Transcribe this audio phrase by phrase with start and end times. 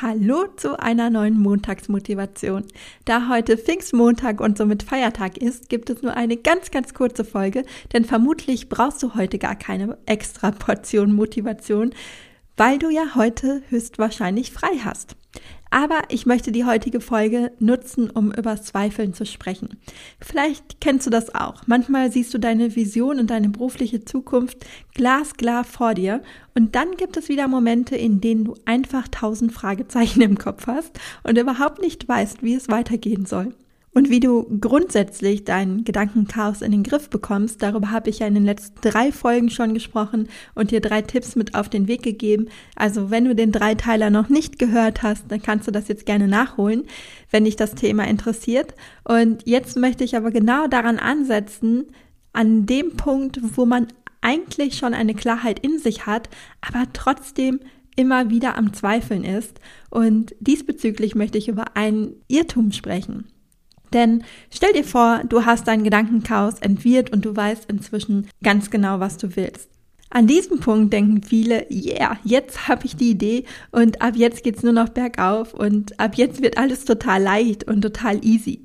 [0.00, 2.64] Hallo zu einer neuen Montagsmotivation.
[3.04, 7.64] Da heute Pfingstmontag und somit Feiertag ist, gibt es nur eine ganz, ganz kurze Folge,
[7.92, 11.92] denn vermutlich brauchst du heute gar keine extra Portion Motivation,
[12.56, 15.14] weil du ja heute höchstwahrscheinlich frei hast.
[15.72, 19.78] Aber ich möchte die heutige Folge nutzen, um über Zweifeln zu sprechen.
[20.20, 21.62] Vielleicht kennst du das auch.
[21.66, 26.22] Manchmal siehst du deine Vision und deine berufliche Zukunft glasklar vor dir
[26.54, 31.00] und dann gibt es wieder Momente, in denen du einfach tausend Fragezeichen im Kopf hast
[31.22, 33.54] und überhaupt nicht weißt, wie es weitergehen soll.
[33.94, 38.34] Und wie du grundsätzlich dein Gedankenchaos in den Griff bekommst, darüber habe ich ja in
[38.34, 42.48] den letzten drei Folgen schon gesprochen und dir drei Tipps mit auf den Weg gegeben.
[42.74, 46.26] Also wenn du den Dreiteiler noch nicht gehört hast, dann kannst du das jetzt gerne
[46.26, 46.84] nachholen,
[47.30, 48.74] wenn dich das Thema interessiert.
[49.04, 51.86] Und jetzt möchte ich aber genau daran ansetzen,
[52.32, 53.88] an dem Punkt, wo man
[54.22, 56.30] eigentlich schon eine Klarheit in sich hat,
[56.62, 57.60] aber trotzdem
[57.94, 59.60] immer wieder am Zweifeln ist.
[59.90, 63.26] Und diesbezüglich möchte ich über einen Irrtum sprechen.
[63.92, 69.00] Denn stell dir vor, du hast dein Gedankenchaos entwirrt und du weißt inzwischen ganz genau,
[69.00, 69.68] was du willst.
[70.14, 74.62] An diesem Punkt denken viele, yeah, jetzt habe ich die Idee und ab jetzt geht's
[74.62, 78.62] nur noch bergauf und ab jetzt wird alles total leicht und total easy.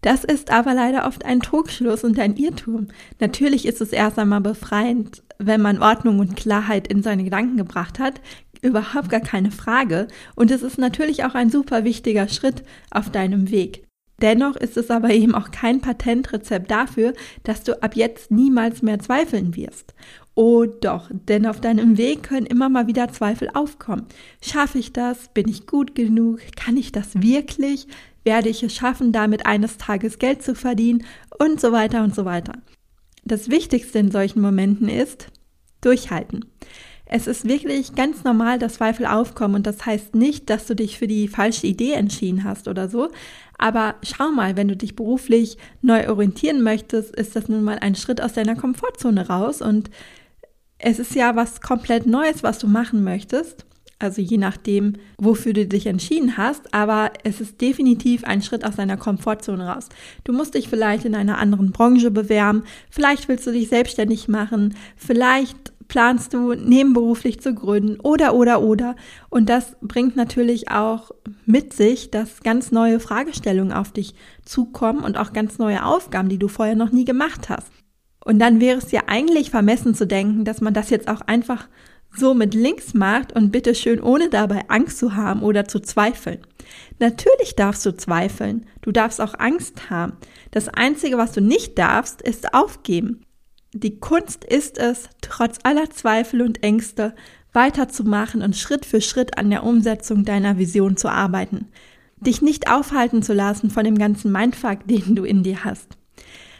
[0.00, 2.88] Das ist aber leider oft ein Trugschluss und ein Irrtum.
[3.20, 7.98] Natürlich ist es erst einmal befreiend, wenn man Ordnung und Klarheit in seine Gedanken gebracht
[7.98, 8.20] hat.
[8.62, 10.08] Überhaupt gar keine Frage.
[10.34, 13.84] Und es ist natürlich auch ein super wichtiger Schritt auf deinem Weg.
[14.20, 18.98] Dennoch ist es aber eben auch kein Patentrezept dafür, dass du ab jetzt niemals mehr
[18.98, 19.94] zweifeln wirst.
[20.34, 24.06] Oh doch, denn auf deinem Weg können immer mal wieder Zweifel aufkommen.
[24.40, 25.28] Schaffe ich das?
[25.34, 26.40] Bin ich gut genug?
[26.56, 27.86] Kann ich das wirklich?
[28.24, 31.04] Werde ich es schaffen, damit eines Tages Geld zu verdienen?
[31.38, 32.54] Und so weiter und so weiter.
[33.24, 35.28] Das Wichtigste in solchen Momenten ist
[35.80, 36.46] durchhalten.
[37.14, 40.96] Es ist wirklich ganz normal, dass Zweifel aufkommen und das heißt nicht, dass du dich
[40.96, 43.10] für die falsche Idee entschieden hast oder so.
[43.58, 47.96] Aber schau mal, wenn du dich beruflich neu orientieren möchtest, ist das nun mal ein
[47.96, 49.90] Schritt aus deiner Komfortzone raus und
[50.78, 53.66] es ist ja was komplett Neues, was du machen möchtest.
[53.98, 58.76] Also je nachdem, wofür du dich entschieden hast, aber es ist definitiv ein Schritt aus
[58.76, 59.90] deiner Komfortzone raus.
[60.24, 64.74] Du musst dich vielleicht in einer anderen Branche bewerben, vielleicht willst du dich selbstständig machen,
[64.96, 68.96] vielleicht planst du nebenberuflich zu gründen oder, oder, oder.
[69.28, 71.10] Und das bringt natürlich auch
[71.44, 76.38] mit sich, dass ganz neue Fragestellungen auf dich zukommen und auch ganz neue Aufgaben, die
[76.38, 77.70] du vorher noch nie gemacht hast.
[78.24, 81.68] Und dann wäre es ja eigentlich vermessen zu denken, dass man das jetzt auch einfach
[82.16, 86.38] so mit links macht und bitte schön ohne dabei Angst zu haben oder zu zweifeln.
[87.00, 88.64] Natürlich darfst du zweifeln.
[88.80, 90.14] Du darfst auch Angst haben.
[90.52, 93.26] Das Einzige, was du nicht darfst, ist aufgeben.
[93.74, 97.14] Die Kunst ist es, trotz aller Zweifel und Ängste
[97.54, 101.68] weiterzumachen und Schritt für Schritt an der Umsetzung deiner Vision zu arbeiten.
[102.16, 105.96] Dich nicht aufhalten zu lassen von dem ganzen Mindfuck, den du in dir hast.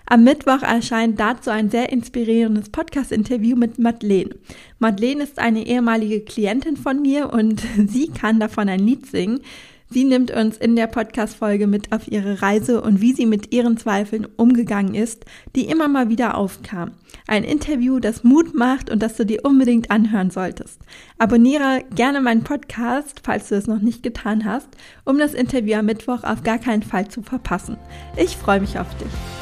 [0.06, 4.34] Am Mittwoch erscheint dazu ein sehr inspirierendes Podcast-Interview mit Madeleine.
[4.78, 9.40] Madeleine ist eine ehemalige Klientin von mir und sie kann davon ein Lied singen.
[9.92, 13.76] Sie nimmt uns in der Podcast-Folge mit auf ihre Reise und wie sie mit ihren
[13.76, 16.94] Zweifeln umgegangen ist, die immer mal wieder aufkamen.
[17.26, 20.80] Ein Interview, das Mut macht und das du dir unbedingt anhören solltest.
[21.18, 24.68] Abonniere gerne meinen Podcast, falls du es noch nicht getan hast,
[25.04, 27.76] um das Interview am Mittwoch auf gar keinen Fall zu verpassen.
[28.16, 29.41] Ich freue mich auf dich.